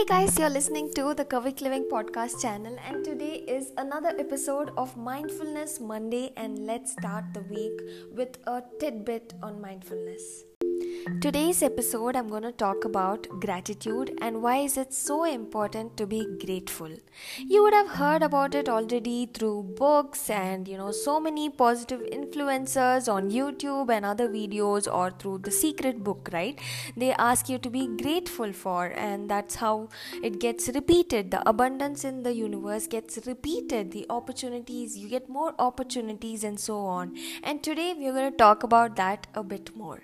[0.00, 4.70] Hey guys, you're listening to the Kavik Living podcast channel, and today is another episode
[4.78, 6.32] of Mindfulness Monday.
[6.38, 7.78] And let's start the week
[8.10, 10.44] with a tidbit on mindfulness.
[11.20, 16.06] Today's episode I'm going to talk about gratitude and why is it so important to
[16.06, 16.90] be grateful.
[17.38, 22.00] You would have heard about it already through books and you know so many positive
[22.00, 26.58] influencers on YouTube and other videos or through the secret book, right?
[26.96, 29.88] They ask you to be grateful for and that's how
[30.22, 31.30] it gets repeated.
[31.30, 33.92] The abundance in the universe gets repeated.
[33.92, 37.16] The opportunities, you get more opportunities and so on.
[37.42, 40.02] And today we're going to talk about that a bit more.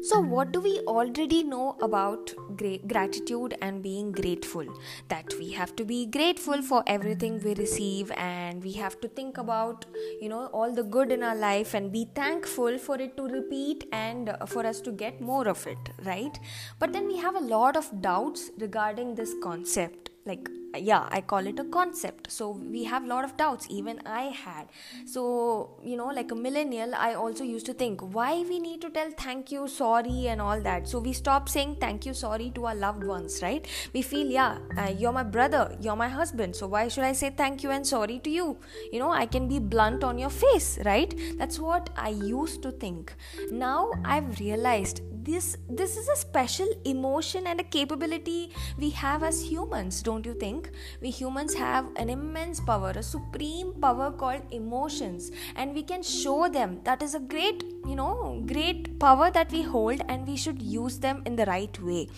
[0.00, 4.66] So, what do we already know about gra- gratitude and being grateful?
[5.08, 9.38] That we have to be grateful for everything we receive, and we have to think
[9.38, 9.86] about,
[10.20, 13.88] you know, all the good in our life and be thankful for it to repeat
[13.92, 16.38] and for us to get more of it, right?
[16.78, 21.46] But then we have a lot of doubts regarding this concept like yeah i call
[21.46, 22.30] it a concept.
[22.30, 24.68] So we have a lot of doubts even i had.
[25.06, 28.90] So you know like a millennial i also used to think why we need to
[28.90, 30.88] tell thank you sorry and all that.
[30.88, 33.66] So we stop saying thank you sorry to our loved ones right?
[33.94, 37.30] We feel yeah uh, you're my brother you're my husband so why should i say
[37.30, 38.58] thank you and sorry to you?
[38.92, 41.14] You know i can be blunt on your face right?
[41.38, 43.14] That's what i used to think.
[43.50, 49.42] Now i've realized this this is a special emotion and a capability we have as
[49.50, 50.57] humans don't you think
[51.00, 56.48] we humans have an immense power a supreme power called emotions and we can show
[56.48, 56.80] them.
[56.84, 60.98] That is a great you know great power that we hold and we should use
[60.98, 62.08] them in the right way.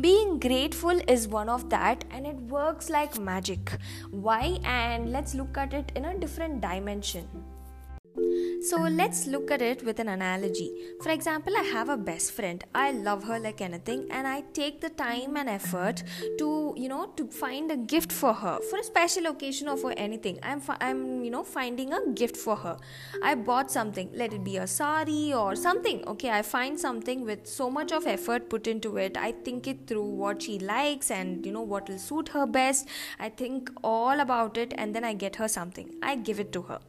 [0.00, 3.76] Being grateful is one of that and it works like magic.
[4.10, 4.58] Why?
[4.64, 7.28] And let's look at it in a different dimension
[8.62, 10.72] so let's look at it with an analogy.
[11.02, 12.62] For example, I have a best friend.
[12.74, 16.02] I love her like anything and I take the time and effort
[16.38, 19.92] to, you know, to find a gift for her for a special occasion or for
[19.96, 20.38] anything.
[20.42, 22.76] I'm I'm, you know, finding a gift for her.
[23.22, 26.06] I bought something, let it be a sari or something.
[26.06, 29.16] Okay, I find something with so much of effort put into it.
[29.16, 32.88] I think it through what she likes and, you know, what will suit her best.
[33.18, 35.94] I think all about it and then I get her something.
[36.02, 36.80] I give it to her.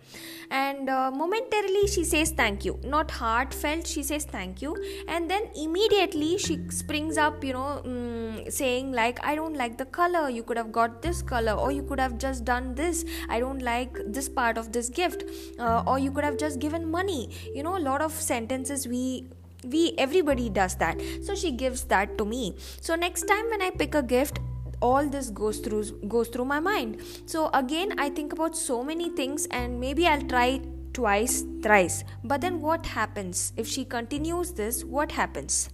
[0.51, 2.79] And uh, momentarily she says thank you.
[2.83, 4.75] Not heartfelt she says thank you.
[5.07, 9.85] And then immediately she springs up you know um, saying like i don't like the
[9.85, 10.29] color.
[10.29, 13.05] You could have got this color or you could have just done this.
[13.29, 15.23] I don't like this part of this gift
[15.59, 17.29] uh, or you could have just given money.
[17.53, 19.25] You know a lot of sentences we
[19.63, 21.01] we everybody does that.
[21.23, 22.55] So she gives that to me.
[22.81, 24.39] So next time when i pick a gift
[24.81, 27.01] all this goes through goes through my mind.
[27.25, 30.61] So again i think about so many things and maybe i'll try
[30.99, 32.03] twice thrice.
[32.23, 33.53] But then what happens?
[33.57, 35.69] If she continues this what happens?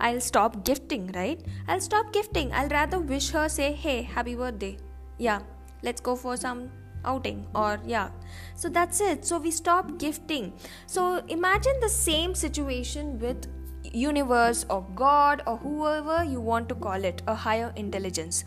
[0.00, 1.40] I'll stop gifting right?
[1.68, 2.52] I'll stop gifting.
[2.52, 4.76] I'll rather wish her say hey happy birthday.
[5.18, 5.40] Yeah
[5.82, 6.70] let's go for some
[7.04, 8.08] outing or yeah.
[8.54, 9.24] So that's it.
[9.24, 10.52] So we stop gifting.
[10.86, 13.46] So imagine the same situation with
[13.92, 18.44] universe or god or whoever you want to call it a higher intelligence.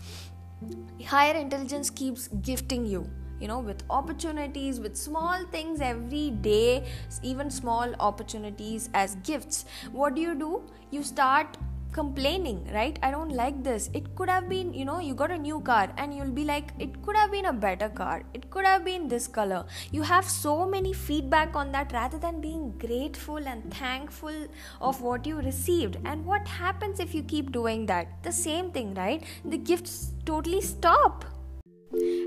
[1.05, 3.09] Higher intelligence keeps gifting you
[3.39, 6.85] you know with opportunities with small things every day
[7.23, 9.65] even small opportunities as gifts.
[9.91, 10.63] What do you do?
[10.91, 11.57] You start
[11.91, 12.99] complaining right?
[13.01, 13.89] I don't like this.
[13.93, 16.71] It could have been you know you got a new car and you'll be like
[16.77, 18.23] it could have been a better car.
[18.33, 19.65] It could have been this color.
[19.91, 24.47] You have so many feedback on that rather than being grateful and thankful
[24.81, 25.97] of what you received.
[26.05, 28.23] And what happens if you keep doing that?
[28.23, 29.23] The same thing right?
[29.43, 31.25] The gifts totally stop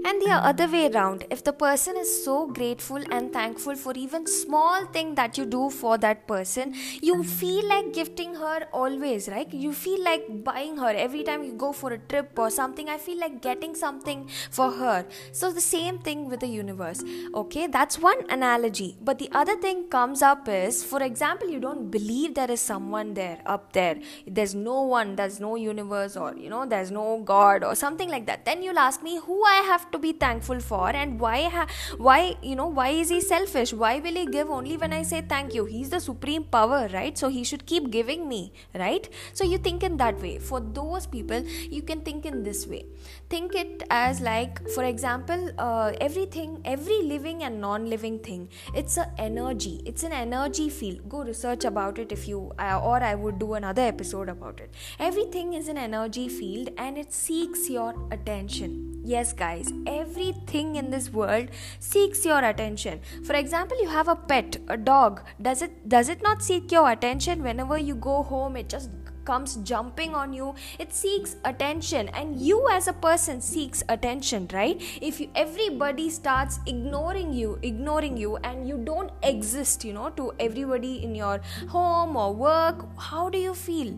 [0.04, 4.26] and the other way around if the person is so grateful and thankful for even
[4.26, 9.52] small thing that you do for that person you feel like gifting her always right?
[9.52, 10.90] You feel like buying her.
[10.90, 14.70] Every time you go for a trip or something i feel like getting something for
[14.70, 15.06] her.
[15.32, 17.66] So the same thing with the universe okay?
[17.66, 18.96] That's one analogy.
[19.00, 23.14] But the other thing comes up is for example you don't believe there is someone
[23.14, 23.96] there up there.
[24.26, 28.26] There's no one there's no universe or you know there's no god or something like
[28.26, 28.44] that.
[28.44, 30.91] Then you'll ask me who I have to be thankful for?
[30.91, 31.67] And why ha-
[31.99, 33.73] why you know why is he selfish?
[33.73, 35.65] Why will he give only when I say thank you?
[35.65, 37.17] He's the supreme power right?
[37.17, 39.09] So he should keep giving me right?
[39.33, 40.39] So you think in that way.
[40.39, 42.87] For those people you can think in this way.
[43.29, 49.11] Think it as like for example uh, everything every living and non-living thing it's an
[49.19, 49.83] energy.
[49.87, 51.09] It's an energy field.
[51.09, 54.75] Go research about it if you uh, or I would do another episode about it.
[54.99, 61.12] Everything is an energy field and it seeks your attention yes guys everything in this
[61.12, 61.49] world
[61.81, 63.00] seeks your attention.
[63.25, 65.22] For example you have a pet a dog.
[65.40, 67.43] Does it does it not seek your attention?
[67.43, 68.90] Whenever you go home it just
[69.25, 70.54] comes jumping on you.
[70.78, 74.81] It seeks attention and you as a person seeks attention right?
[75.00, 80.32] If you, everybody starts ignoring you ignoring you and you don't exist you know to
[80.38, 83.94] everybody in your home or work how do you feel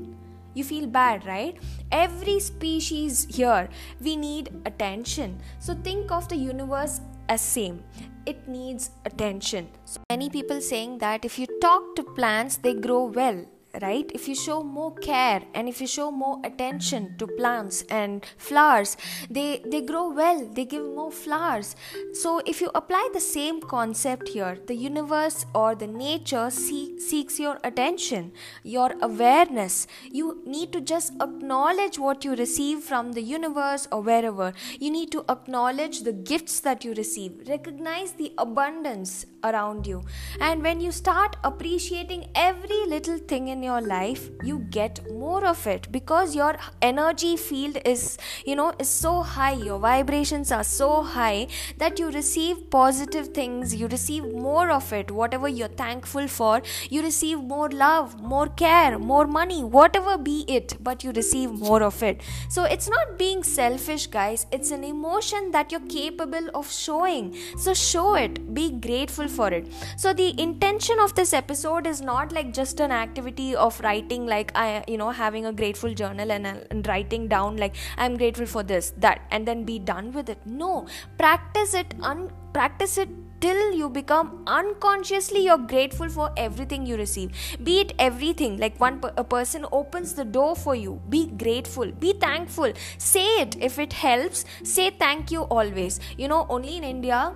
[0.55, 1.57] you feel bad right?
[1.93, 3.69] Every species here
[4.01, 5.41] we need attention.
[5.59, 7.83] So think of the universe as same.
[8.27, 9.69] It needs attention.
[9.85, 13.45] So many people saying that if you talk to plants they grow well
[13.83, 14.11] right?
[14.15, 18.97] If you show more care and if you show more attention to plants and flowers
[19.31, 20.49] they they grow well.
[20.53, 21.77] They give more flowers.
[22.13, 27.39] So if you apply the same concept here the universe or the nature see, seeks
[27.39, 28.33] your attention
[28.63, 29.87] your awareness.
[30.11, 34.53] You need to just acknowledge what you receive from the universe or wherever.
[34.79, 37.43] You need to acknowledge the gifts that you receive.
[37.49, 40.03] Recognize the abundance around you.
[40.41, 45.67] And when you start appreciating every little thing in your life you get more of
[45.67, 49.53] it because your energy field is you know is so high.
[49.53, 51.47] Your vibrations are so high
[51.79, 53.75] that you receive positive things.
[53.75, 55.11] You receive more of it.
[55.11, 60.77] Whatever you're thankful for you receive more love more care more money whatever be it
[60.81, 62.23] but you receive more of it.
[62.49, 64.47] So it's not being selfish guys.
[64.53, 67.35] It's an emotion that you're capable of showing.
[67.59, 68.55] So show it.
[68.55, 69.73] Be grateful for it.
[69.97, 74.53] So the intention of this episode is not like just an activity of writing like
[74.55, 78.63] i you know having a grateful journal and, and writing down like i'm grateful for
[78.63, 80.39] this that and then be done with it.
[80.47, 80.87] No
[81.19, 83.09] practice it un practice it
[83.41, 87.31] till you become unconsciously you're grateful for everything you receive.
[87.63, 92.13] Be it everything like one a person opens the door for you be grateful be
[92.13, 92.73] thankful.
[92.99, 93.57] Say it.
[93.61, 96.01] If it helps say thank you always.
[96.17, 97.35] You know only in india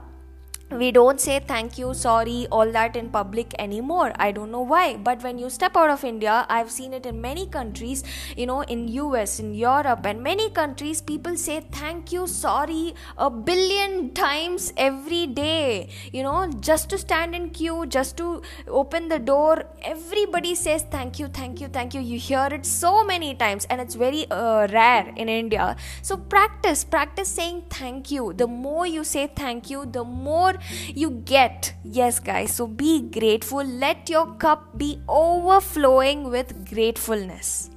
[0.70, 4.12] we don't say thank you sorry all that in public anymore.
[4.16, 4.96] I don't know why.
[4.96, 8.02] But when you step out of india i've seen it in many countries
[8.36, 13.30] you know in us in europe and many countries people say thank you sorry a
[13.30, 15.88] billion times every day.
[16.12, 21.18] You know just to stand in queue just to open the door everybody says thank
[21.18, 22.00] you thank you thank you.
[22.00, 25.76] You hear it so many times and it's very uh, rare in india.
[26.02, 28.32] So practice practice saying thank you.
[28.34, 30.57] The more you say thank you the more
[30.94, 31.74] you get.
[31.84, 32.54] Yes, guys.
[32.54, 33.64] So be grateful.
[33.64, 37.70] Let your cup be overflowing with gratefulness.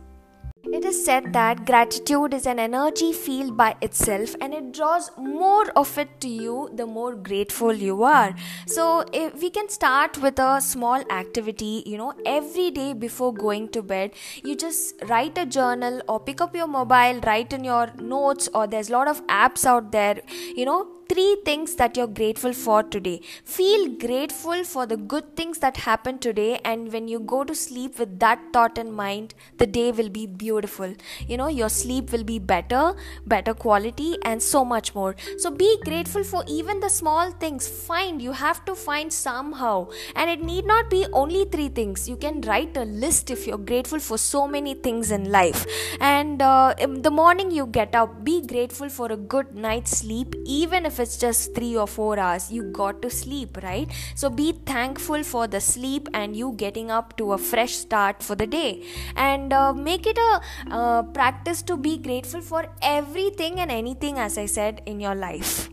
[0.64, 5.70] It is said that gratitude is an energy field by itself and it draws more
[5.72, 8.34] of it to you the more grateful you are.
[8.68, 13.70] So, if we can start with a small activity, you know, every day before going
[13.70, 14.12] to bed,
[14.44, 18.68] you just write a journal or pick up your mobile, write in your notes, or
[18.68, 20.22] there's a lot of apps out there,
[20.56, 23.20] you know, three things that you're grateful for today.
[23.44, 28.00] Feel grateful for the good things that happened today, and when you go to sleep
[28.00, 30.94] with that thought in mind, the day will be beautiful.
[31.28, 35.18] You know, your sleep will be better, better quality, and so much more.
[35.38, 37.68] So be grateful for even the small things.
[37.68, 42.08] Find, you have to find somehow, and it need not be only three things.
[42.08, 45.66] You can write a list if you're grateful for so many things in life.
[46.00, 50.86] And uh, the morning you get up, be grateful for a good night's sleep, even
[50.86, 53.92] if it's just 3 or 4 hours you got to sleep right?
[54.16, 58.36] So be thankful for the sleep and you getting up to a fresh start for
[58.36, 58.84] the day.
[59.16, 64.38] And uh, make it a uh, practice to be grateful for everything and anything as
[64.38, 65.71] i said in your life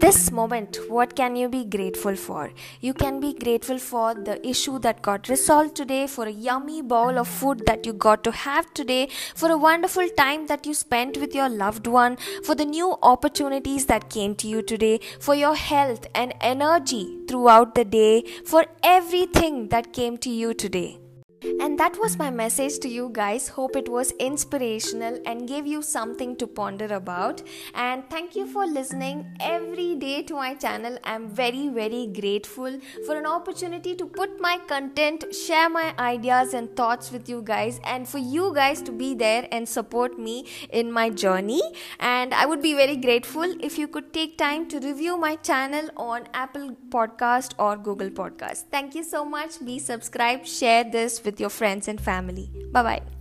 [0.00, 2.52] this moment, what can you be grateful for?
[2.80, 7.18] You can be grateful for the issue that got resolved today, for a yummy bowl
[7.18, 11.16] of food that you got to have today, for a wonderful time that you spent
[11.16, 15.54] with your loved one, for the new opportunities that came to you today, for your
[15.54, 20.98] health and energy throughout the day, for everything that came to you today.
[21.40, 23.48] And that was my message to you guys.
[23.48, 27.42] Hope it was inspirational and gave you something to ponder about.
[27.74, 30.98] And thank you for listening every day to my channel.
[31.04, 36.74] I'm very, very grateful for an opportunity to put my content, share my ideas and
[36.74, 40.90] thoughts with you guys, and for you guys to be there and support me in
[40.90, 41.62] my journey.
[42.00, 45.88] And I would be very grateful if you could take time to review my channel
[45.96, 48.64] on Apple Podcast or Google Podcast.
[48.72, 49.64] Thank you so much.
[49.64, 52.50] Be subscribed, share this with your friends and family.
[52.72, 53.17] Bye bye.